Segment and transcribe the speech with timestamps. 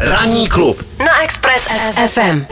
[0.00, 1.68] Ranní klub na Express
[2.06, 2.42] FM.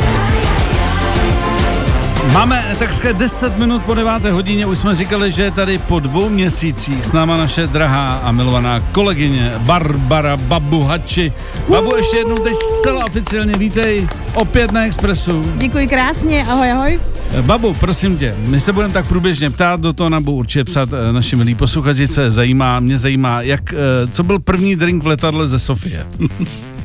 [2.33, 4.25] Máme takřka 10 minut po 9.
[4.25, 8.33] hodině, už jsme říkali, že je tady po dvou měsících s náma naše drahá a
[8.33, 11.33] milovaná kolegyně Barbara Babu Hači.
[11.69, 15.53] Babu, ještě jednou teď zcela oficiálně vítej opět na Expressu.
[15.57, 17.01] Děkuji krásně, ahoj, ahoj.
[17.41, 20.89] Babu, prosím tě, my se budeme tak průběžně ptát, do toho nám budou určitě psat
[20.93, 23.77] eh, naši milí posluchači, co je zajímá, mě zajímá, jak, eh,
[24.11, 26.07] co byl první drink v letadle ze Sofie?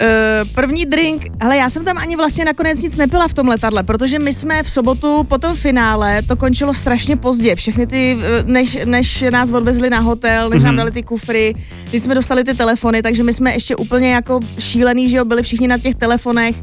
[0.00, 3.82] Uh, první drink, ale já jsem tam ani vlastně nakonec nic nepila v tom letadle,
[3.82, 8.42] protože my jsme v sobotu po tom finále, to končilo strašně pozdě, všechny ty, eh,
[8.46, 10.64] než, než nás odvezli na hotel, než mm-hmm.
[10.64, 11.54] nám dali ty kufry,
[11.90, 15.42] když jsme dostali ty telefony, takže my jsme ještě úplně jako šílený, že jo, byli
[15.42, 16.56] všichni na těch telefonech,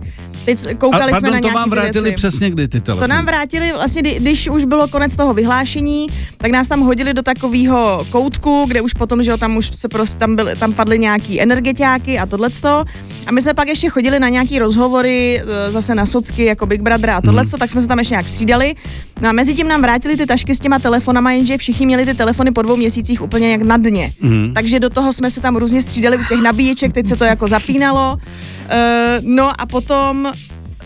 [0.47, 2.15] Teď koukali a, pardon, jsme na to vám vrátili věci.
[2.15, 3.07] přesně kdy ty telefony?
[3.07, 7.21] To nám vrátili vlastně, když už bylo konec toho vyhlášení, tak nás tam hodili do
[7.21, 10.99] takového koutku, kde už potom, že jo, tam už se prostě, tam, byly, tam padly
[10.99, 12.85] nějaký energetiáky a tohleto.
[13.25, 16.81] A my jsme pak ještě chodili na nějaký rozhovory e, zase na socky, jako Big
[16.81, 17.59] Brother a tohleto, hmm.
[17.59, 18.75] tak jsme se tam ještě nějak střídali.
[19.21, 22.13] No a mezi tím nám vrátili ty tašky s těma telefonama, jenže všichni měli ty
[22.13, 24.13] telefony po dvou měsících úplně jak na dně.
[24.21, 24.51] Hmm.
[24.53, 27.47] Takže do toho jsme se tam různě střídali u těch nabíječek, teď se to jako
[27.47, 28.13] zapínalo.
[28.13, 28.19] Uh,
[29.21, 30.31] no a potom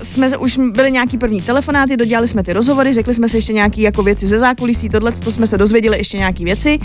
[0.03, 3.81] jsme už byli nějaký první telefonáty, dodělali jsme ty rozhovory, řekli jsme si ještě nějaké
[3.81, 6.79] jako věci ze zákulisí, tohle, to jsme se dozvěděli ještě nějaké věci.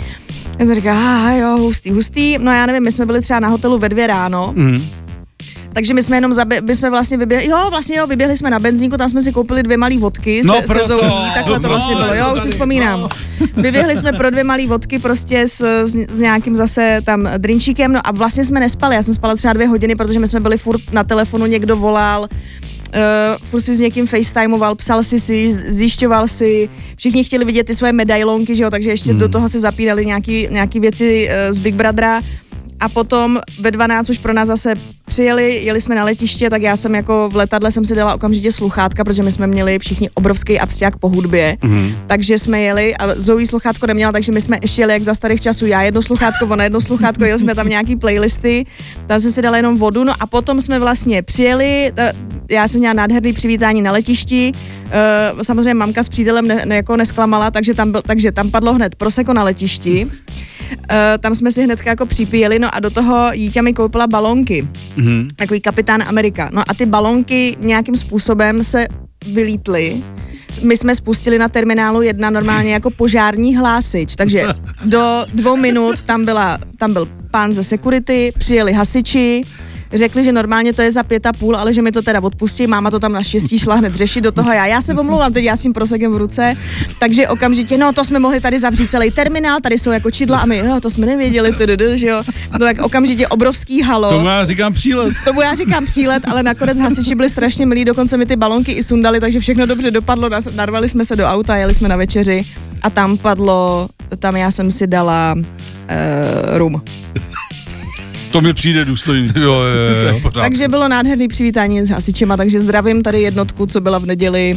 [0.59, 2.37] Já jsem říkala, aha, jo, hustý, hustý.
[2.37, 4.53] No já nevím, my jsme byli třeba na hotelu ve dvě ráno.
[4.55, 4.81] Mm.
[5.77, 8.59] Takže my jsme jenom zabi- my jsme vlastně vyběhli, jo, vlastně jo, vyběhli jsme na
[8.59, 11.95] benzínku, tam jsme si koupili dvě malé vodky no, se, se zoulí, takhle to vlastně
[11.95, 13.01] bylo, jo, už si vzpomínám.
[13.01, 13.09] No.
[13.55, 18.07] Vyběhli jsme pro dvě malé vodky prostě s, s, s, nějakým zase tam drinčíkem, no
[18.07, 20.93] a vlastně jsme nespali, já jsem spala třeba dvě hodiny, protože my jsme byli furt
[20.93, 22.27] na telefonu, někdo volal, uh,
[23.43, 27.91] furt si s někým facetimeoval, psal si si, zjišťoval si, všichni chtěli vidět ty své
[27.91, 29.19] medailonky, že jo, takže ještě hmm.
[29.19, 32.21] do toho se zapínali nějaký, nějaký věci uh, z Big Brothera
[32.79, 34.73] a potom ve 12 už pro nás zase
[35.05, 38.51] přijeli, jeli jsme na letiště, tak já jsem jako v letadle jsem si dala okamžitě
[38.51, 41.95] sluchátka, protože my jsme měli všichni obrovský abstiak po hudbě, mm-hmm.
[42.07, 45.41] takže jsme jeli a Zoe sluchátko neměla, takže my jsme ještě jeli jak za starých
[45.41, 48.65] časů, já jedno sluchátko, ona jedno sluchátko, jeli jsme tam nějaký playlisty,
[49.07, 51.93] tam jsem si dala jenom vodu, no a potom jsme vlastně přijeli,
[52.49, 54.51] já jsem měla nádherný přivítání na letišti,
[55.33, 58.73] uh, samozřejmě mamka s přítelem ne, ne, jako nesklamala, takže tam, byl, takže tam padlo
[58.73, 60.07] hned proseko na letišti.
[60.71, 64.67] Uh, tam jsme si hned jako připíjeli, no a do toho dítě mi koupila balonky.
[64.97, 65.27] Mm-hmm.
[65.35, 66.49] Takový kapitán Amerika.
[66.53, 68.87] No a ty balonky nějakým způsobem se
[69.33, 70.03] vylítly.
[70.63, 74.45] My jsme spustili na terminálu jedna normálně jako požární hlásič, takže
[74.85, 79.41] do dvou minut tam, byla, tam byl pán ze security, přijeli hasiči,
[79.93, 82.67] řekli, že normálně to je za pět a půl, ale že mi to teda odpustí.
[82.67, 84.51] Máma to tam naštěstí šla hned řešit do toho.
[84.51, 86.55] Já, já se omlouvám, teď já s tím prosekem v ruce.
[86.99, 90.45] Takže okamžitě, no to jsme mohli tady zavřít celý terminál, tady jsou jako čidla a
[90.45, 92.23] my, jo, to jsme nevěděli, td, že jo.
[92.51, 94.09] No tak okamžitě obrovský halo.
[94.09, 95.13] Tomu já říkám přílet.
[95.25, 98.83] Tomu já říkám přílet, ale nakonec hasiči byli strašně milí, dokonce mi ty balonky i
[98.83, 100.29] sundali, takže všechno dobře dopadlo.
[100.55, 102.45] Narvali jsme se do auta, jeli jsme na večeři
[102.81, 106.81] a tam padlo, tam já jsem si dala uh, rum.
[108.31, 109.31] To mi přijde důstojný.
[109.35, 109.61] Jo, jo,
[110.23, 114.55] jo, takže bylo nádherný přivítání s hasičema, takže zdravím tady jednotku, co byla v neděli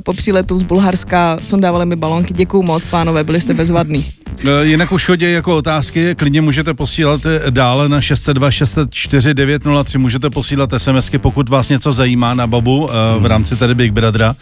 [0.00, 2.34] po příletu z Bulharska, sundávali mi balonky.
[2.34, 4.04] Děkuju moc, pánové, byli jste bezvadný.
[4.46, 9.98] Eh, jinak už chodí jako otázky, klidně můžete posílat eh, dále na 602 604 903,
[9.98, 14.36] můžete posílat SMSky, pokud vás něco zajímá na babu eh, v rámci tady Big Brothera.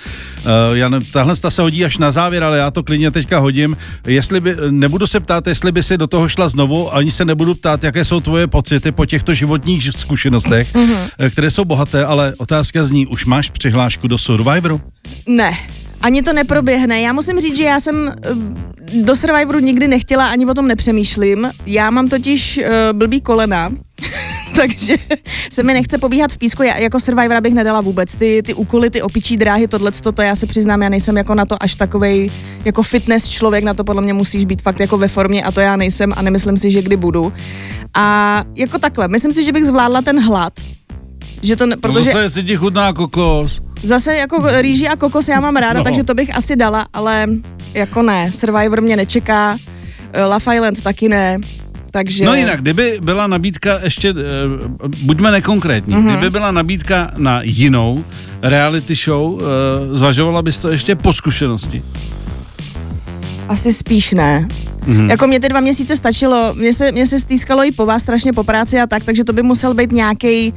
[0.72, 3.76] Já, tahle se hodí až na závěr, ale já to klidně teďka hodím.
[4.06, 7.54] Jestli by, nebudu se ptát, jestli by si do toho šla znovu, ani se nebudu
[7.54, 10.94] ptát, jaké jsou tvoje pocity po těchto životních zkušenostech, mhm.
[11.30, 14.80] které jsou bohaté, ale otázka zní, už máš přihlášku do Survivoru?
[15.40, 15.56] Ne.
[16.00, 17.00] Ani to neproběhne.
[17.00, 21.50] Já musím říct, že já jsem eh, do Survivoru nikdy nechtěla, ani o tom nepřemýšlím.
[21.66, 23.72] Já mám totiž uh, blbý kolena,
[24.56, 24.94] takže
[25.52, 26.62] se mi nechce pobíhat v písku.
[26.62, 28.16] Já jako Survivor bych nedala vůbec.
[28.16, 31.44] Ty, ty úkoly, ty opičí dráhy, tohle, to já se přiznám, já nejsem jako na
[31.44, 32.30] to až takovej
[32.64, 35.60] jako fitness člověk, na to podle mě musíš být fakt jako ve formě a to
[35.60, 37.32] já nejsem a nemyslím si, že kdy budu.
[37.94, 40.52] A jako takhle, myslím si, že bych zvládla ten hlad,
[41.42, 41.98] že to ne, protože...
[41.98, 43.60] No zase, jestli ti chutná kokos.
[43.82, 45.84] Zase jako rýži a kokos já mám ráda, no.
[45.84, 47.26] takže to bych asi dala, ale
[47.74, 49.58] jako ne, Survivor mě nečeká,
[50.12, 51.38] eh, Love Island taky ne,
[51.90, 52.24] takže...
[52.24, 54.18] No jinak, kdyby byla nabídka ještě, uh,
[55.02, 56.12] buďme nekonkrétní, uh-huh.
[56.12, 58.04] kdyby byla nabídka na jinou
[58.42, 59.40] reality show, uh,
[59.92, 61.82] zvažovala bys to ještě po zkušenosti?
[63.48, 64.48] Asi spíš ne.
[64.80, 65.10] Mm-hmm.
[65.10, 68.32] Jako mě ty dva měsíce stačilo, mě se, mě se stýskalo i po vás strašně
[68.32, 70.54] po práci a tak, takže to by musel být nějaký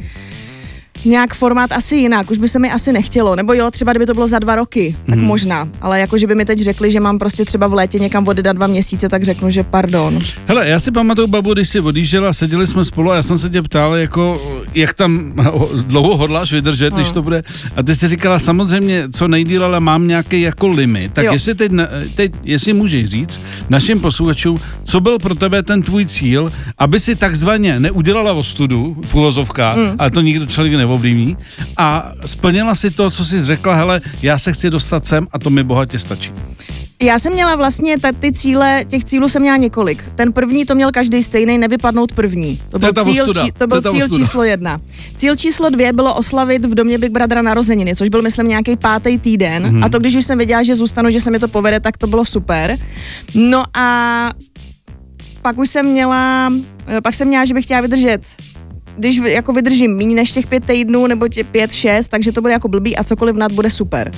[1.06, 4.14] nějak formát asi jinak, už by se mi asi nechtělo, nebo jo, třeba kdyby to
[4.14, 5.26] bylo za dva roky, tak Mhm.
[5.28, 8.28] možná, ale jako, že by mi teď řekli, že mám prostě třeba v létě někam
[8.28, 10.20] odjedat dva měsíce, tak řeknu, že pardon.
[10.48, 13.50] Hele, já si pamatuju, babu, když jsi odjížděla, seděli jsme spolu a já jsem se
[13.50, 14.42] tě ptal, jako,
[14.74, 15.34] jak tam
[15.88, 17.14] dlouho hodláš vydržet, když No.
[17.14, 17.42] to bude.
[17.76, 21.14] A ty jsi říkala, samozřejmě, co nejdíl, ale mám nějaký jako limit.
[21.14, 21.34] Tak Jo.
[21.34, 23.40] jestli teď, na- teď, jestli můžeš říct
[23.70, 29.16] našim posluchačům, co byl pro tebe ten tvůj cíl, aby si takzvaně neudělala ostudu v
[29.16, 29.96] uvozovkách, mm.
[30.00, 31.38] ale to nikdo člověk neovlivní,
[31.78, 35.50] a splnila si to, co jsi řekla, hele, já se chci dostat sem a to
[35.50, 36.32] mi bohatě stačí.
[37.02, 40.04] Já jsem měla vlastně ta, ty cíle, těch cílů jsem měla několik.
[40.16, 42.58] Ten první to měl každý stejný, nevypadnout první.
[42.58, 44.24] To To byl, ta cíl, či, to To byl ta cíl ostuda.
[44.24, 44.82] číslo jedna.
[45.16, 49.18] Cíl číslo dvě bylo oslavit v domě Big Brothera narozeniny, což byl, myslím, nějaký pátý
[49.18, 49.64] týden.
[49.64, 49.76] Mhm.
[49.80, 49.86] Mm-hmm.
[49.86, 52.08] A to, když už jsem věděla, že zůstanu, že se mi to povede, tak to
[52.08, 52.78] bylo super.
[53.36, 54.30] No a
[55.42, 56.54] pak už jsem měla,
[56.88, 58.22] eh, pak jsem měla, že bych chtěla vydržet
[58.98, 62.54] když jako vydržím méně než těch pět týdnů nebo tě pět, šest, takže to bude
[62.54, 64.12] jako blbý a cokoliv nad bude super.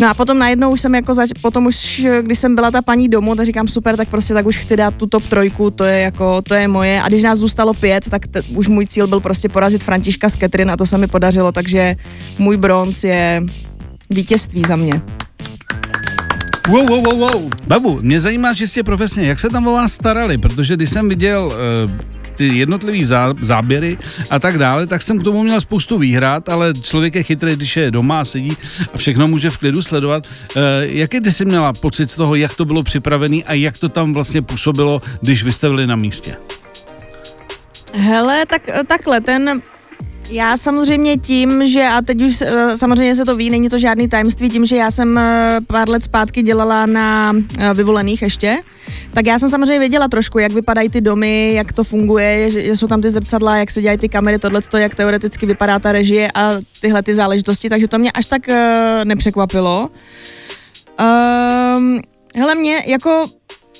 [0.00, 3.08] No a potom najednou už jsem jako, zač- potom už, když jsem byla ta paní
[3.08, 6.00] domů, tak říkám super, tak prostě tak už chci dát tu top trojku, to je
[6.00, 7.02] jako, to je moje.
[7.02, 10.36] A když nás zůstalo pět, tak t- už můj cíl byl prostě porazit Františka s
[10.36, 11.96] Catherine a to se mi podařilo, takže
[12.38, 13.42] můj bronz je
[14.10, 15.02] vítězství za mě.
[16.68, 17.50] Wow, wow, wow, wow.
[17.66, 21.52] Babu, mě zajímá čistě profesně, jak se tam o vás starali, protože když jsem viděl
[21.84, 21.90] uh,
[22.36, 23.98] ty jednotlivý zá, záběry
[24.30, 27.76] a tak dále, tak jsem k tomu měl spoustu výhrad, ale člověk je chytrý, když
[27.76, 28.56] je doma a sedí
[28.94, 30.26] a všechno může v klidu sledovat.
[30.56, 33.88] Uh, jaký ty jsi měla pocit z toho, jak to bylo připravené a jak to
[33.88, 36.36] tam vlastně působilo, když vy jste byli na místě?
[37.92, 39.62] Hele, tak takhle, ten
[40.30, 44.08] já samozřejmě tím, že a teď už eh, samozřejmě se to ví, není to žádný
[44.08, 48.56] tajemství, tím, že já jsem eh, pár let zpátky dělala na eh, vyvolených ještě,
[49.14, 52.76] tak já jsem samozřejmě věděla trošku, jak vypadají ty domy, jak to funguje, že, že
[52.76, 56.30] jsou tam ty zrcadla, jak se dělají ty kamery, tohle, jak teoreticky vypadá ta režie
[56.34, 58.54] a tyhle ty záležitosti, takže to mě až tak uh,
[59.04, 59.90] nepřekvapilo.
[61.00, 62.00] Um,
[62.36, 63.26] hele, mě jako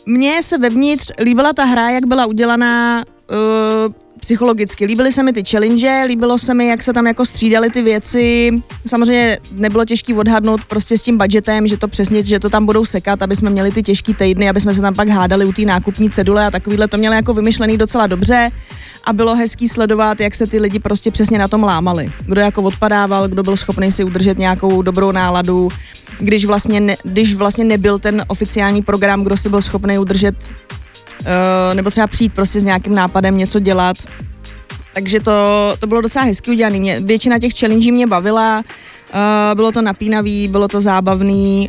[0.06, 4.84] mně se vevnitř líbila ta hra, jak byla udělaná uh, psychologicky.
[4.84, 8.50] Líbily se mi ty challenge, líbilo se mi, jak se tam jako střídaly ty věci.
[8.86, 12.84] Samozřejmě nebylo těžké odhadnout prostě s tím budgetem, že to přesně, že to tam budou
[12.84, 15.62] sekat, aby jsme měli ty těžké týdny, aby jsme se tam pak hádali u té
[15.62, 18.50] nákupní cedule a takovýhle to mělo jako vymyšlený docela dobře
[19.04, 22.12] a bylo hezký sledovat, jak se ty lidi prostě přesně na tom lámali.
[22.26, 25.68] Kdo jako odpadával, kdo byl schopný si udržet nějakou dobrou náladu,
[26.18, 30.34] když vlastně, ne, když vlastně nebyl ten oficiální program, kdo si byl schopný udržet
[31.74, 33.96] nebo třeba přijít prostě s nějakým nápadem něco dělat.
[34.94, 35.32] Takže to,
[35.78, 36.78] to bylo docela hezky udělané.
[36.78, 38.64] Mě, většina těch challenge mě bavila,
[39.14, 41.68] uh, bylo to napínavý, bylo to zábavný,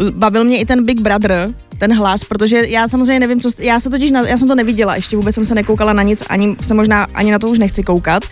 [0.00, 3.80] uh, bavil mě i ten Big Brother, ten hlas, protože já samozřejmě nevím, co, já
[3.80, 6.56] se totiž, na, já jsem to neviděla, ještě vůbec jsem se nekoukala na nic, ani
[6.60, 8.22] se možná, ani na to už nechci koukat,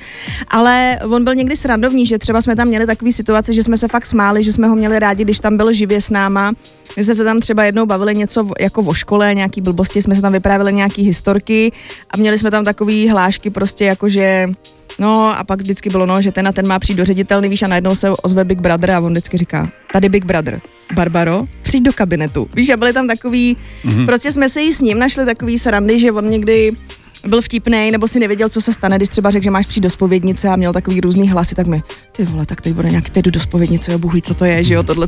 [0.49, 3.89] ale on byl někdy srandovní, že třeba jsme tam měli takový situace, že jsme se
[3.89, 6.53] fakt smáli, že jsme ho měli rádi, když tam byl živě s náma,
[6.97, 10.23] my jsme se tam třeba jednou bavili něco jako o škole, nějaký blbosti, jsme se
[10.23, 11.73] tam vyprávěli nějaký historky
[12.11, 14.49] a měli jsme tam takový hlášky prostě jako, že
[14.99, 17.63] No a pak vždycky bylo, no, že ten a ten má přijít do ředitelny, víš,
[17.63, 20.61] a najednou se ozve Big Brother a on vždycky říká, tady Big Brother,
[20.95, 22.49] Barbaro, přijď do kabinetu.
[22.55, 24.07] Víš, a byli tam takový, mm-hmm.
[24.07, 26.73] prostě jsme se jí s ním našli takový srandy, že on někdy
[27.27, 29.91] byl vtipný, nebo si nevěděl, co se stane, když třeba řekl, že máš přijít do
[29.91, 31.83] spovědnice a měl takový různý hlasy, tak mi,
[32.13, 34.65] ty vole, tak teď bude nějaký, teď jdu do spovědnice, jo, ví, co to je,
[34.65, 35.07] že jo, tohle.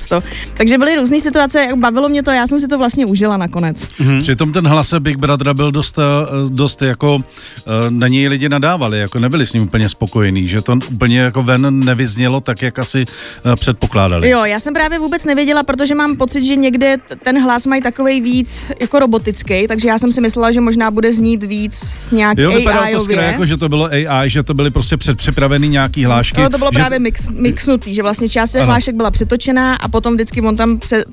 [0.57, 3.89] Takže byly různé situace, jak bavilo mě to, já jsem si to vlastně užila nakonec.
[3.99, 4.21] Hmm.
[4.21, 6.03] Přitom ten hlas Big Brothera byl dost, eh,
[6.49, 10.79] dost jako, eh, na něj lidi nadávali, jako nebyli s ním úplně spokojení, že to
[10.93, 14.31] úplně jako ven nevyznělo tak, jak asi eh, předpokládali.
[14.31, 18.21] Jo, já jsem právě vůbec nevěděla, protože mám pocit, že někde ten hlas mají takový
[18.21, 22.53] víc jako robotický, takže já jsem si myslela, že možná bude znít víc nějak Jo,
[22.53, 26.41] vypadalo to skvěle, jako že to bylo AI, že to byly prostě předpřipravený nějaký hlášky.
[26.41, 29.89] No, to bylo že, právě mix, mixnutý, že vlastně část těch hlášek byla přetočená a
[29.89, 31.05] potom vždycky on tam pře,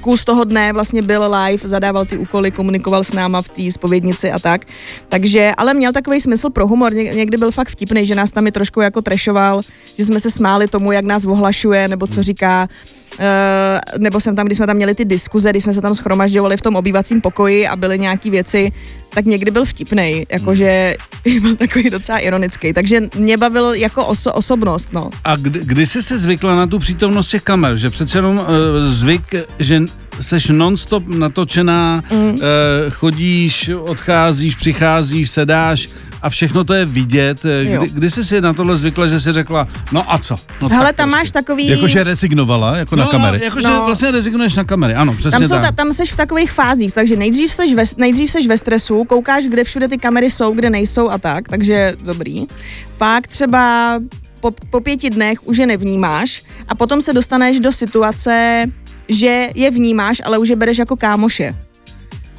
[0.00, 4.30] kus toho dne vlastně byl live, zadával ty úkoly, komunikoval s náma v té spovědnici
[4.32, 4.64] a tak.
[5.08, 8.46] Takže, ale měl takový smysl pro humor, Ně, někdy byl fakt vtipný, že nás tam
[8.46, 9.62] i trošku jako trešoval,
[9.98, 12.68] že jsme se smáli tomu, jak nás ohlašuje, nebo co říká.
[13.18, 13.24] Uh,
[13.98, 16.62] nebo jsem tam, když jsme tam měli ty diskuze, když jsme se tam schromažďovali v
[16.62, 18.72] tom obývacím pokoji a byly nějaký věci,
[19.08, 20.96] tak někdy byl vtipnej, jakože
[21.40, 25.10] byl takový docela ironický, takže mě bavil jako oso- osobnost, no.
[25.24, 27.76] A kdy, kdy jsi se zvykla na tu přítomnost těch kamer?
[27.76, 28.44] Že přece jenom uh,
[28.88, 29.82] zvyk, že
[30.20, 32.18] seš nonstop natočená, mm.
[32.18, 32.40] uh,
[32.90, 35.88] chodíš, odcházíš, přicházíš, sedáš
[36.22, 37.44] a všechno to je vidět.
[37.44, 37.64] Eh.
[37.64, 40.36] Kdy, kdy jsi si na tohle zvykla, že jsi řekla, no a co?
[40.62, 41.20] No Hele, tak tam prostě.
[41.20, 41.66] máš takový...
[41.66, 43.38] Jakože rezignovala, jako no, na kamery.
[43.38, 43.82] No, jakože No.
[43.86, 45.62] vlastně rezignuješ na kamery, ano, přesně tam, jsou tak.
[45.62, 49.44] ta, tam seš v takových fázích, takže nejdřív seš, ve, nejdřív seš ve stresu, koukáš,
[49.44, 52.46] kde všude ty kamery jsou, kde nejsou a tak, takže dobrý.
[52.98, 53.98] Pak třeba
[54.40, 58.64] po, po pěti dnech už je nevnímáš a potom se dostaneš do situace,
[59.08, 61.54] že je vnímáš, ale už je bereš jako kámoše.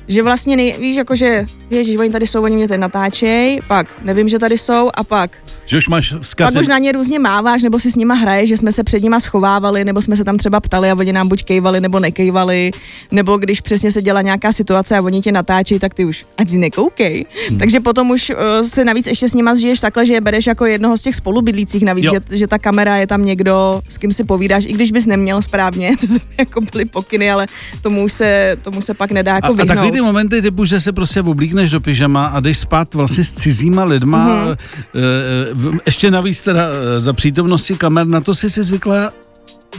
[0.08, 3.88] Že vlastně nej, víš, jako že, ježiš, oni tady jsou, oni mě tady natáčej, pak
[4.02, 5.32] nevím, že tady jsou a pak
[5.68, 6.60] Že už máš pak vzkazy.
[6.60, 9.20] už na ně různě máváš, nebo si s nima hraješ, že jsme se před nima
[9.20, 12.72] schovávali, nebo jsme se tam třeba ptali a oni nám buď kejvali, nebo nekejvali,
[13.12, 16.58] nebo když přesně se dělá nějaká situace a oni tě natáčí, tak ty už ani
[16.58, 17.26] nekoukej.
[17.50, 17.60] Hmm.
[17.60, 20.66] Takže potom už uh, si navíc ještě s nima zžiješ takhle, že je bereš jako
[20.66, 22.12] jednoho z těch spolubydlících navíc, Jo.
[22.30, 25.42] že, že ta kamera je tam někdo, s kým si povídáš, i když bys neměl
[25.42, 26.06] správně, to
[26.40, 27.48] jako byly pokyny, ale
[27.82, 29.68] tomu už se, tomu se pak nedá jako A, a vyhnout.
[29.68, 33.34] takový ty momenty typu, že se prostě oblíkneš do pyžama a jdeš spát vlastně s
[33.34, 34.48] cizíma lidma, Mhm.
[34.48, 35.57] mm-hmm.
[35.86, 39.10] Ještě navíc teda e, za přítomnosti kamer, na to jsi si zvykla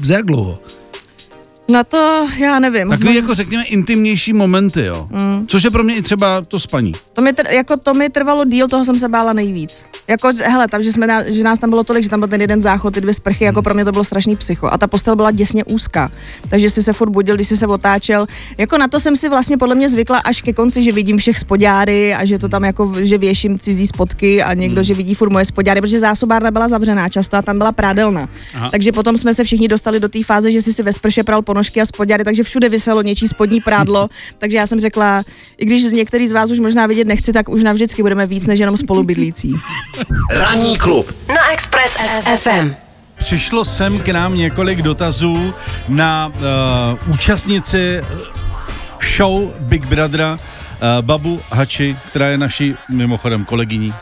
[0.02, 0.58] za jak dlouho?
[1.70, 2.88] Na to já nevím.
[2.88, 5.06] Takový jako řekněme intimnější momenty, jo.
[5.10, 5.46] Mm.
[5.46, 6.92] Což je pro mě i třeba to spaní.
[7.12, 9.86] To mi, tr- jako to mi trvalo díl, toho jsem se bála nejvíc.
[10.08, 12.40] Jako, hele, tam, že, jsme na, že nás tam bylo tolik, že tam byl ten
[12.40, 14.72] jeden záchod, ty dvě sprchy, jako pro mě to bylo strašný psycho.
[14.72, 16.10] A ta postel byla děsně úzká,
[16.48, 18.26] takže si se furt budil, když si se otáčel.
[18.58, 21.38] Jako na to jsem si vlastně podle mě zvykla až ke konci, že vidím všech
[21.38, 25.30] spodňáry a že to tam jako, že věším cizí spotky a někdo, že vidí furt
[25.30, 28.28] moje spodňáry, protože zásobárna byla zavřená často a tam byla prádelna.
[28.54, 28.70] Aha.
[28.70, 31.42] Takže potom jsme se všichni dostali do té fáze, že si si ve sprše pral
[31.58, 34.08] ponožky a spodňáry, takže všude vyselo něčí spodní prádlo.
[34.38, 35.24] takže já jsem řekla,
[35.58, 38.46] i když z některý z vás už možná vidět nechci, tak už navždycky budeme víc
[38.46, 39.54] než jenom spolubydlící.
[40.30, 41.96] Ranní klub na Express
[42.36, 42.74] FM.
[43.18, 45.54] Přišlo sem k nám několik dotazů
[45.88, 48.02] na uh, účastnici
[49.16, 50.38] show Big Brothera uh,
[51.00, 53.94] Babu Hači, která je naší mimochodem kolegyní.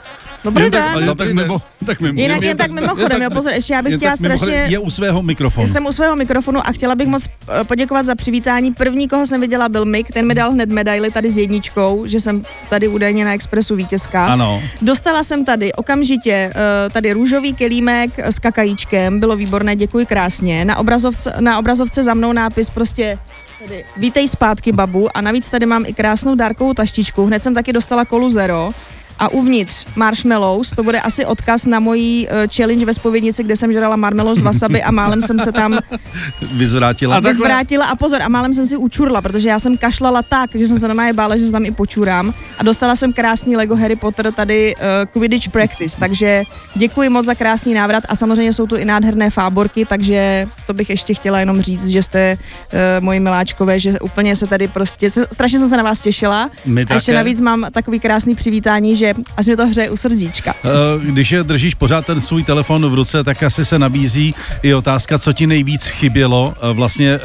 [0.46, 1.04] Dobrý Jen tak, den.
[1.04, 2.20] jen tak mimo, tak mimo.
[2.20, 4.66] Jinak jen tak mimochodem, jo, pozor, ještě já bych jen chtěla tak strašně...
[4.68, 5.66] Je u svého mikrofonu.
[5.66, 8.72] Jsem u svého mikrofonu a chtěla bych moc eh, poděkovat za přivítání.
[8.74, 12.20] První, koho jsem viděla, byl Mik, ten mi dal hned medaili tady s jedničkou, že
[12.20, 14.26] jsem tady údajně na Expressu vítězka.
[14.26, 14.62] Ano.
[14.82, 20.64] Dostala jsem tady okamžitě eh, tady růžový kelímek s kakajíčkem, bylo výborné, děkuji krásně.
[20.64, 23.18] Na obrazovce, na obrazovce za mnou nápis prostě
[23.58, 27.72] tady, vítej zpátky babu a navíc tady mám i krásnou dárkovou taštičku, hned jsem taky
[27.72, 28.70] dostala kolu zero
[29.18, 33.72] a uvnitř marshmallows, to bude asi odkaz na mojí uh, challenge ve spovědnici, kde jsem
[33.72, 35.78] žrala marshmallows z wasabi a málem jsem se tam
[36.52, 37.16] Vyzvrátila.
[37.16, 40.68] A vyzvrátila a pozor, a málem jsem si učurla, protože já jsem kašlala tak, že
[40.68, 43.96] jsem se normálně bála, že se tam i počurám a dostala jsem krásný Lego Harry
[43.96, 44.82] Potter tady uh,
[45.12, 46.42] Quidditch Practice, takže
[46.74, 50.90] děkuji moc za krásný návrat a samozřejmě jsou tu i nádherné fáborky, takže to bych
[50.90, 55.26] ještě chtěla jenom říct, že jste uh, moji miláčkové, že úplně se tady prostě, se,
[55.32, 57.16] strašně jsem se na vás těšila My a ještě také.
[57.16, 59.05] navíc mám takový krásný přivítání, že
[59.36, 60.54] až mi to hřeje u srdíčka.
[60.64, 60.68] Eh,
[61.10, 65.18] Když je držíš pořád ten svůj telefon v ruce, tak asi se nabízí i otázka,
[65.18, 67.20] co ti nejvíc chybělo eh, vlastně eh,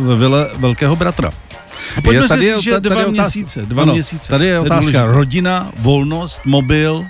[0.00, 1.30] ve vile velkého bratra.
[1.96, 4.30] A pojďme si je- říct, že dva je otázka- měsíce, dva ano, měsíce.
[4.32, 5.04] Tady je je otázka důležité.
[5.06, 7.04] rodina, volnost, mobil.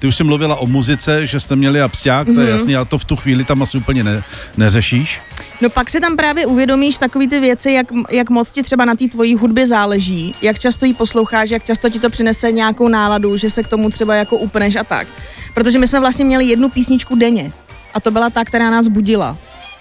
[0.00, 2.48] Ty už jsi mluvila o muzice, že jste měli absťák, to je Mhm.
[2.48, 4.22] jasný, a to v tu chvíli tam asi úplně ne,
[4.56, 5.20] neřešíš.
[5.60, 8.94] No pak si tam právě uvědomíš takový ty věci, jak, jak moc ti třeba na
[8.94, 13.36] té tvojí hudbě záleží, jak často ji posloucháš, jak často ti to přinese nějakou náladu,
[13.36, 15.06] že se k tomu třeba jako upneš a tak.
[15.54, 17.52] Protože my jsme vlastně měli jednu písničku denně
[17.94, 19.36] a to byla ta, která nás budila.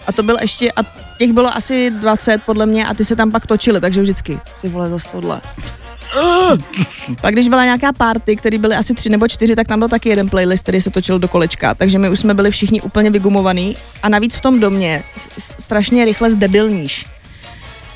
[0.08, 0.82] A to byl ještě, a
[1.18, 4.70] těch bylo asi 20 podle mě a ty se tam pak točili, takže vždycky, ty
[4.70, 5.42] vole, zase tohle.
[7.22, 10.10] Pak když byla nějaká party, které byly asi tři nebo čtyři, tak tam byl taky
[10.10, 13.76] jeden playlist, který se točil do kolečka, takže my už jsme byli všichni úplně vygumovaný.
[14.04, 15.04] A navíc v tom domě
[15.38, 17.06] strašně rychle zdebilníš.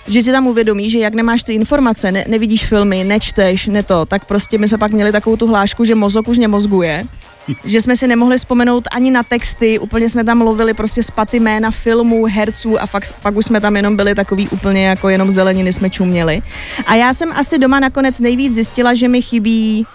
[0.08, 4.06] Že si tam uvědomíš, že jak nemáš ty informace, ne, nevidíš filmy, nečteš, ne to,
[4.06, 7.04] tak prostě my jsme pak měli takovou tu hlášku, že mozok už nemozguje,
[7.66, 11.72] že jsme si nemohli vzpomenout ani na texty, úplně jsme tam lovili prostě spaty jména
[11.72, 15.74] filmů, herců a fakt, pak už jsme tam jenom byli takový úplně jako jenom zeleniny
[15.74, 16.42] jsme čuměli.
[16.86, 19.86] A já jsem asi doma nakonec nejvíc zjistila, že mi chybí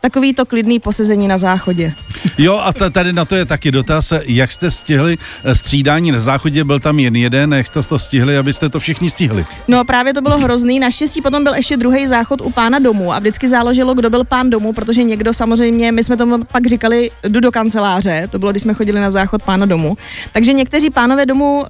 [0.00, 1.92] takový to klidný posezení na záchodě.
[2.38, 6.20] Jo, a ta- tady na to je taky dotaz, jak jste stihli eh, střídání na
[6.20, 9.44] záchodě, byl tam jen jeden, jak jste to stihli, abyste to všichni stihli.
[9.68, 10.80] No právě to bylo hrozný.
[10.80, 14.50] Naštěstí potom byl ještě druhý záchod u pána domu a vždycky záleželo, kdo byl pán
[14.50, 18.62] domu, protože někdo samozřejmě, my jsme tomu pak říkali, jdu do kanceláře, to bylo, když
[18.62, 19.96] jsme chodili na záchod pána domu.
[20.32, 21.66] Takže někteří pánové domu uh,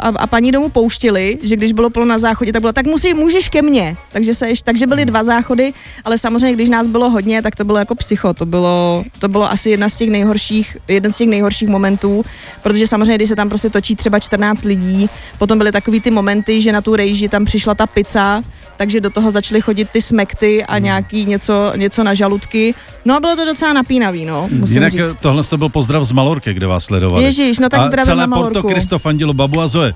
[0.00, 3.14] a, a paní domu pouštili, že když bylo plno na záchodě, tak bylo, tak musí,
[3.14, 3.96] můžeš ke mně.
[4.12, 5.72] Takže, se, ještě- takže byly dva záchody,
[6.04, 8.34] ale samozřejmě, když nás bylo hodně, tak to bylo jako psycho.
[8.34, 12.24] To bylo, to bylo asi jedna z těch nejhorších, jeden z těch nejhorších momentů,
[12.62, 16.60] protože samozřejmě, když se tam prostě točí třeba 14 lidí, potom byly takový ty momenty,
[16.60, 18.42] že na tu rejži tam přišla ta pizza,
[18.76, 22.74] takže do toho začaly chodit ty smekty a nějaký něco, něco na žaludky.
[23.04, 25.16] No a bylo to docela napínavý, no, musím Jinak říct.
[25.20, 27.24] tohle to byl pozdrav z Malorky, kde vás sledovali.
[27.24, 28.52] Ježíš, no tak a zdravím celé na Malorku.
[28.52, 29.94] Porto Cristo fandilo babu a Zoe.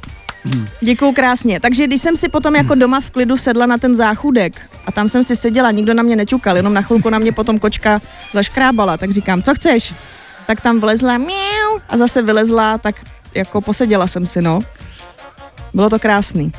[0.80, 1.60] Děkuju krásně.
[1.60, 5.08] Takže když jsem si potom jako doma v klidu sedla na ten záchůdek a tam
[5.08, 8.00] jsem si seděla, nikdo na mě neťukal, jenom na chvilku na mě potom kočka
[8.32, 9.94] zaškrábala, tak říkám, co chceš?
[10.48, 12.96] tak tam vlezla miau a zase vylezla, tak
[13.34, 14.60] jako poseděla jsem si, no.
[15.74, 16.52] Bylo to krásný.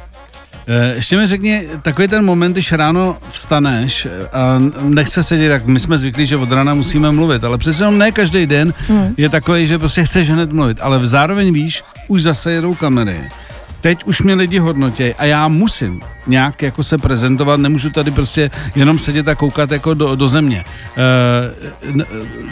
[0.67, 5.79] Eh, ještě mi řekni, takový ten moment, když ráno vstaneš a nechce sedět, tak my
[5.79, 9.13] jsme zvyklí, že od rána musíme mluvit, ale přece jenom ne každý den hmm.
[9.17, 13.29] je takový, že prostě chceš hned mluvit, ale zároveň víš, už zase jedou kamery
[13.81, 18.51] teď už mě lidi hodnotí a já musím nějak jako se prezentovat, nemůžu tady prostě
[18.75, 20.65] jenom sedět a koukat jako do, do země.
[20.97, 21.93] E,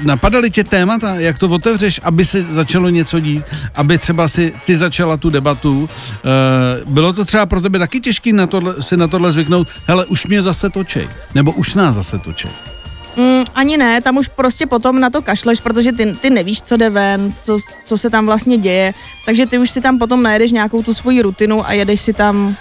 [0.03, 3.43] napadaly tě témata, jak to otevřeš, aby se začalo něco dít,
[3.75, 5.89] aby třeba si ty začala tu debatu.
[5.89, 10.05] E, bylo to třeba pro tebe taky těžké na tohle, si na tohle zvyknout, hele,
[10.05, 12.51] už mě zase točej, nebo už nás zase točej.
[13.18, 16.78] Mm, ani ne, tam už prostě potom na to kašleš, protože ty, ty nevíš, co
[16.78, 18.94] jde ven, co, co se tam vlastně děje,
[19.26, 22.56] takže ty už si tam potom najedeš nějakou tu svoji rutinu a jedeš si tam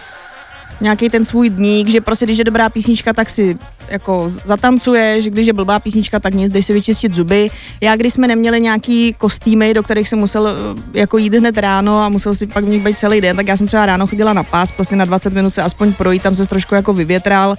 [0.80, 3.58] nějaký ten svůj dník, že prostě když je dobrá písnička, tak si
[3.88, 7.48] jako zatancuješ, když je blbá písnička, tak nic, jdeš si vyčistit zuby.
[7.80, 12.00] Já, když jsme neměli nějaký kostýmy, do kterých jsem musel eh, jako jít hned ráno
[12.00, 14.32] a musel si pak v nich být celý den, tak já jsem třeba ráno chodila
[14.32, 17.56] na pás, prostě na 20 minut se aspoň projít, tam se trošku jako vyvětral,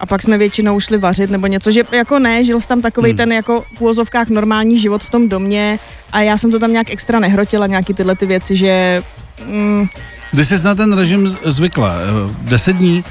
[0.00, 3.16] a pak jsme většinou šli vařit nebo něco, že jako ne, žil tam takový hmm.
[3.16, 5.78] ten jako v úvozovkách normální život v tom domě
[6.12, 9.02] a já jsem to tam nějak extra nehrotila, nějaký tyhle ty věci, že...
[9.46, 9.86] Mm,
[10.32, 11.94] Kdy jsi na ten režim zvykla?
[12.42, 13.04] 10 dní?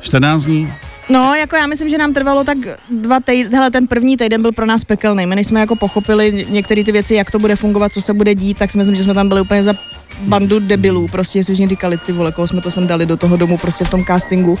[0.00, 0.72] 14 dní?
[1.08, 2.58] No, jako já myslím, že nám trvalo tak
[2.90, 5.26] dva týdny, hele, ten první týden byl pro nás pekelný.
[5.26, 8.34] My než jsme jako pochopili některé ty věci, jak to bude fungovat, co se bude
[8.34, 9.74] dít, tak si myslím, že jsme tam byli úplně za
[10.20, 13.36] bandu debilů, prostě si všichni říkali, ty vole, koho jsme to sem dali do toho
[13.36, 14.58] domu prostě v tom castingu.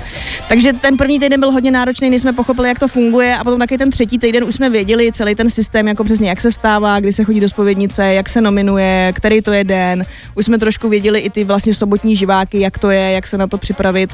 [0.48, 3.58] Takže ten první týden byl hodně náročný, než jsme pochopili, jak to funguje a potom
[3.58, 7.00] taky ten třetí týden už jsme věděli celý ten systém, jako přesně jak se vstává,
[7.00, 10.02] kdy se chodí do spovědnice, jak se nominuje, který to je den.
[10.34, 13.46] Už jsme trošku věděli i ty vlastně sobotní živáky, jak to je, jak se na
[13.46, 14.10] to připravit.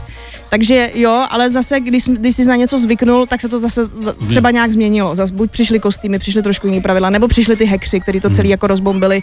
[0.51, 3.83] Takže jo, ale zase, když, když jsi na něco zvyknul, tak se to zase
[4.29, 5.17] třeba nějak změnilo.
[5.17, 8.49] Zase buď přišly kostýmy, přišly trošku jiné pravidla, nebo přišly ty hekři, který to celý
[8.49, 8.51] hmm.
[8.51, 9.23] jako rozbombili.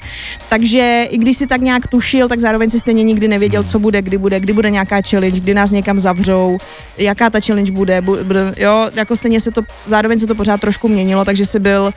[0.50, 4.02] Takže i když si tak nějak tušil, tak zároveň si stejně nikdy nevěděl, co bude,
[4.02, 6.58] kdy bude, kdy bude nějaká challenge, kdy nás někam zavřou,
[6.98, 10.88] jaká ta challenge bude, bude jo, jako stejně se to, zároveň se to pořád trošku
[10.88, 11.94] měnilo, takže si byl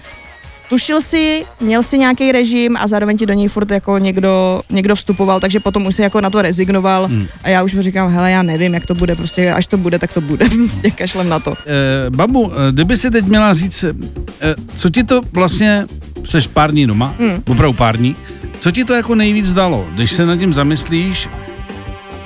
[0.69, 4.95] tušil si, měl si nějaký režim a zároveň ti do něj furt jako někdo, někdo
[4.95, 7.27] vstupoval, takže potom už si jako na to rezignoval hmm.
[7.43, 9.99] a já už mi říkám, hele, já nevím, jak to bude, prostě až to bude,
[9.99, 11.55] tak to bude, prostě kašlem na to.
[11.67, 15.87] Eh, babu, eh, kdyby si teď měla říct, eh, co ti to vlastně,
[16.25, 17.43] seš pár dní doma, hmm.
[17.49, 18.17] opravdu pár dní,
[18.63, 21.29] co ti to jako nejvíc dalo, když se nad tím zamyslíš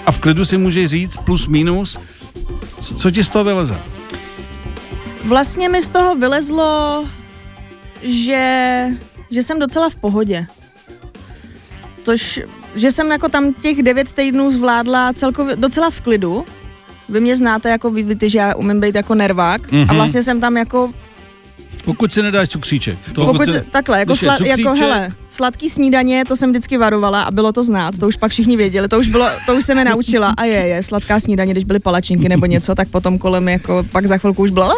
[0.06, 1.98] a v klidu si můžeš říct plus minus,
[2.80, 3.76] co, co ti z toho vyleze?
[5.24, 7.04] Vlastně mi z toho vylezlo
[8.02, 8.86] že,
[9.30, 10.46] že jsem docela v pohodě.
[12.02, 12.40] Což,
[12.74, 16.44] že jsem jako tam těch devět týdnů zvládla celkově docela v klidu.
[17.08, 19.82] Vy mě znáte jako vy víte, že já umím být jako nervák mm-hmm.
[19.82, 19.96] a mhm.
[19.96, 20.92] vlastně jsem tam jako
[21.84, 22.98] pokud si nedáš cukříček.
[23.12, 27.22] To, pokud si, takhle, jako, sla, cukříček, jako hele, sladký snídaně, to jsem vždycky varovala
[27.22, 29.74] a bylo to znát, to už pak všichni věděli, to už, bylo, to už se
[29.74, 33.48] mi naučila a je, je, sladká snídaně, když byly palačinky nebo něco, tak potom kolem
[33.48, 34.70] jako, pak za chvilku už bylo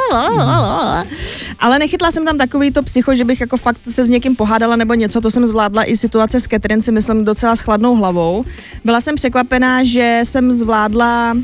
[1.61, 4.77] ale nechytla jsem tam takový to psycho, že bych jako fakt se s někým pohádala
[4.77, 8.45] nebo něco, to jsem zvládla i situace s Catherine si myslím docela s chladnou hlavou.
[8.85, 11.37] Byla jsem překvapená, že jsem zvládla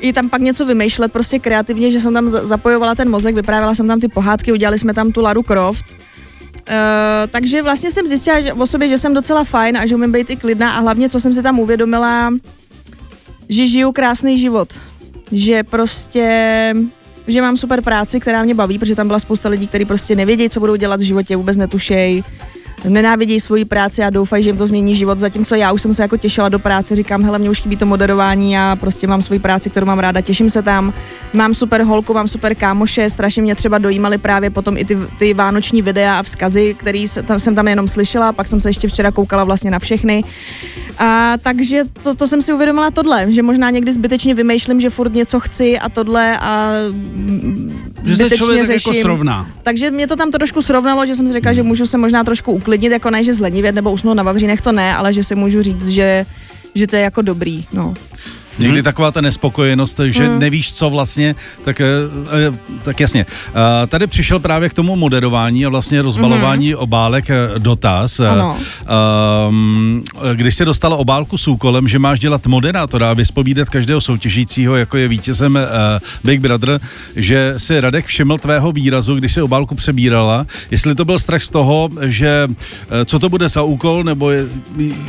[0.00, 3.88] i tam pak něco vymýšlet prostě kreativně, že jsem tam zapojovala ten mozek, vyprávěla jsem
[3.88, 5.84] tam ty pohádky, udělali jsme tam tu Laru Croft.
[5.90, 6.74] Uh,
[7.30, 10.30] takže vlastně jsem zjistila že, o sobě, že jsem docela fajn a že umím být
[10.30, 12.30] i klidná a hlavně, co jsem si tam uvědomila,
[13.48, 14.68] že žiju krásný život.
[15.32, 16.74] Že prostě
[17.26, 20.48] že mám super práci, která mě baví, protože tam byla spousta lidí, kteří prostě nevědí,
[20.48, 22.24] co budou dělat v životě, vůbec netušej
[22.84, 26.02] nenávidí svoji práci a doufají, že jim to změní život, zatímco já už jsem se
[26.02, 29.38] jako těšila do práce, říkám, hele, mě už chybí to moderování, já prostě mám svoji
[29.38, 30.92] práci, kterou mám ráda, těším se tam,
[31.32, 35.34] mám super holku, mám super kámoše, strašně mě třeba dojímaly právě potom i ty, ty
[35.34, 39.44] vánoční videa a vzkazy, který jsem tam jenom slyšela, pak jsem se ještě včera koukala
[39.44, 40.24] vlastně na všechny.
[40.98, 45.14] A takže to, to jsem si uvědomila tohle, že možná někdy zbytečně vymýšlím, že furt
[45.14, 46.72] něco chci a tohle a
[48.02, 48.92] zbytečně že se řeším.
[48.92, 49.46] Jako srovná.
[49.62, 52.52] Takže mě to tam trošku srovnalo, že jsem si řekla, že můžu se možná trošku
[52.68, 55.62] uklidnit, jako ne, že zlenivět nebo usnout na vavřínech, to ne, ale že si můžu
[55.62, 56.26] říct, že,
[56.74, 57.94] že to je jako dobrý, no.
[58.58, 58.84] Někdy hmm.
[58.84, 60.38] taková ta nespokojenost, že hmm.
[60.38, 61.86] nevíš, co vlastně, tak, eh,
[62.46, 63.26] eh, tak jasně.
[63.88, 66.82] Tady přišel právě k tomu moderování a vlastně rozbalování hmm.
[66.82, 68.20] obálek eh, dotaz.
[68.20, 68.58] Ano.
[69.48, 74.76] Um, když se dostala obálku s úkolem, že máš dělat moderátora a vyspovídat každého soutěžícího,
[74.76, 75.58] jako je vítězem
[76.24, 76.80] Big Brother,
[77.16, 81.50] že si Radek všiml tvého výrazu, když se obálku přebírala, jestli to byl strach z
[81.50, 82.48] toho, že
[83.04, 84.30] co to bude za úkol, nebo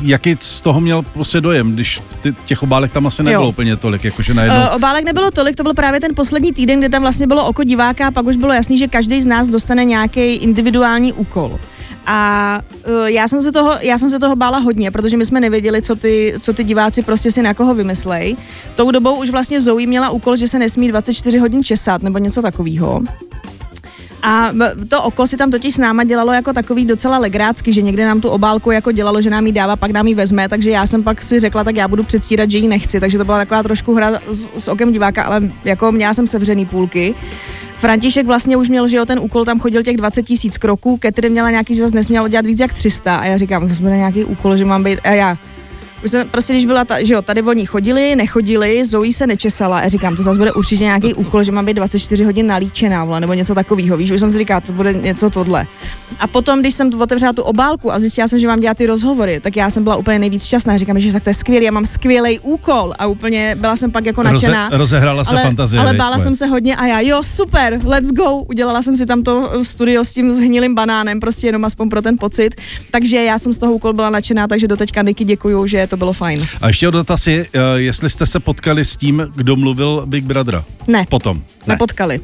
[0.01, 3.49] jaký z toho měl prostě dojem, když ty, těch obálek tam asi nebylo nebylo jo.
[3.49, 4.59] úplně tolik, jakože najednou.
[4.59, 7.63] Uh, obálek nebylo tolik, to byl právě ten poslední týden, kde tam vlastně bylo oko
[7.63, 11.59] diváka a pak už bylo jasný, že každý z nás dostane nějaký individuální úkol.
[12.05, 15.39] A uh, já jsem se toho, já jsem se toho bála hodně, protože my jsme
[15.39, 18.35] nevěděli, co ty, co ty diváci prostě si na koho vymyslej.
[18.75, 22.41] Tou dobou už vlastně Zoe měla úkol, že se nesmí 24 hodin česat nebo něco
[22.41, 23.01] takového.
[24.23, 24.51] A
[24.89, 28.21] to oko si tam totiž s náma dělalo jako takový docela legrácky, že někde nám
[28.21, 31.03] tu obálku jako dělalo, že nám ji dává, pak nám ji vezme, takže já jsem
[31.03, 33.93] pak si řekla, tak já budu předstírat, že ji nechci, takže to byla taková trošku
[33.93, 37.15] hra s, s okem diváka, ale jako měla jsem sevřený půlky.
[37.79, 41.29] František vlastně už měl, že jo, ten úkol tam chodil těch 20 tisíc kroků, Ketry
[41.29, 44.23] měla nějaký, že zase nesměla dělat víc jak 300 a já říkám, zase bude nějaký
[44.23, 45.37] úkol, že mám být, a já,
[46.03, 49.79] už jsem, prostě když byla ta, že jo, tady oni chodili, nechodili, Zoe se nečesala
[49.79, 53.19] a říkám, to zase bude určitě nějaký úkol, že mám být 24 hodin nalíčená, vole,
[53.19, 55.67] nebo něco takového, víš, už jsem si říkala, to bude něco tohle.
[56.19, 59.39] A potom, když jsem otevřela tu obálku a zjistila jsem, že mám dělat ty rozhovory,
[59.39, 60.77] tak já jsem byla úplně nejvíc šťastná.
[60.77, 64.05] Říkám, že tak to je skvělé, já mám skvělý úkol a úplně byla jsem pak
[64.05, 64.65] jako nadšená.
[64.69, 65.81] Roze, rozehrála se ale, fantazie.
[65.81, 68.37] Ale bála jsem se hodně a já, jo, super, let's go.
[68.37, 72.17] Udělala jsem si tam to studio s tím zhnilým banánem, prostě jenom aspoň pro ten
[72.17, 72.55] pocit.
[72.91, 76.13] Takže já jsem z toho úkol byla nadšená, takže doteďka Niky děkuju, že to bylo
[76.13, 76.47] fajn.
[76.61, 80.25] A ještě o dotaz je, eh, jestli jste se potkali s tím, kdo mluvil Big
[80.25, 80.63] Brother.
[80.87, 81.05] Ne.
[81.09, 81.37] Potom.
[81.37, 81.73] Ne.
[81.73, 82.21] Nepotkali.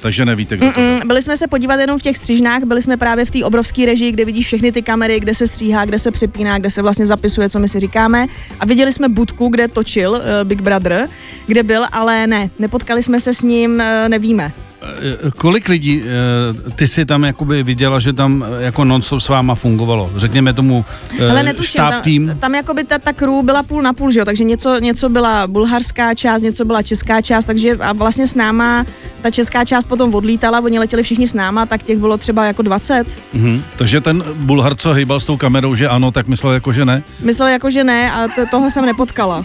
[0.00, 3.24] Takže nevíte, kdo to Byli jsme se podívat jenom v těch střížnách, byli jsme právě
[3.24, 6.58] v té obrovské režii, kde vidíš všechny ty kamery, kde se stříhá, kde se přepíná,
[6.58, 8.26] kde se vlastně zapisuje, co my si říkáme.
[8.60, 11.08] A viděli jsme budku, kde točil uh, Big Brother,
[11.46, 14.52] kde byl, ale ne, nepotkali jsme se s ním, uh, nevíme.
[14.82, 19.28] Eh, kolik lidí eh, ty si tam jakoby viděla, že tam eh, jako non-stop s
[19.28, 20.10] váma fungovalo?
[20.16, 20.84] Řekněme tomu
[21.30, 22.26] Ale netuším, štáb tým?
[22.26, 24.24] Tam, tam jakoby ta, ta crew byla půl na půl, že jo?
[24.24, 28.86] takže něco, něco byla bulharská část, něco byla česká část, takže a vlastně s náma
[29.22, 32.62] ta česká část potom odlítala, oni letěli všichni s náma, tak těch bylo třeba jako
[32.62, 33.04] 20.
[33.32, 33.62] Mhm.
[33.76, 37.02] Takže ten Bulhar, co hýbal s tou kamerou, že ano, tak myslel jako, že ne?
[37.22, 39.44] Myslel jako, že ne a to, toho jsem nepotkala.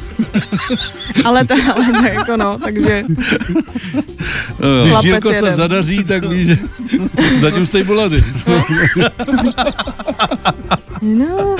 [1.25, 3.03] ale to, ale jako no, takže...
[4.83, 4.95] Když
[5.29, 6.57] Jirko se zadaří, tak víš, že
[7.39, 8.23] zatím jste bulaři.
[11.03, 11.55] No,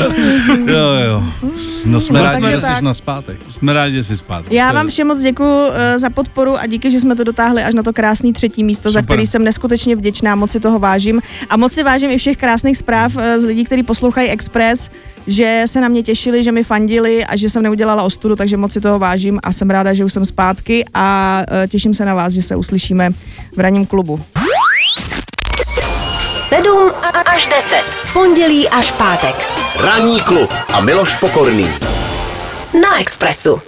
[0.68, 1.24] jo, jo.
[1.86, 3.38] No jsme no, rádi, že jsi na zpátek.
[3.50, 4.52] Jsme rádi, že jsi zpátek.
[4.52, 7.74] Já vám všem moc děkuji uh, za podporu a díky, že jsme to dotáhli až
[7.74, 9.02] na to krásné třetí místo, Super.
[9.02, 11.22] za který jsem neskutečně vděčná, moc si toho vážím.
[11.50, 14.90] A moc si vážím i všech krásných zpráv uh, z lidí, kteří poslouchají Express,
[15.28, 18.72] že se na mě těšili, že mi fandili a že jsem neudělala ostudu, takže moc
[18.72, 22.14] si toho vážím a jsem ráda, že už jsem zpátky a uh, těším se na
[22.14, 23.10] vás, že se uslyšíme
[23.56, 24.20] v ranním klubu.
[26.58, 26.92] 7
[27.26, 27.84] až 10.
[28.14, 29.36] Pondělí až pátek.
[29.76, 31.76] Ranní klub a Miloš Pokorný.
[32.82, 33.62] Na Expressu.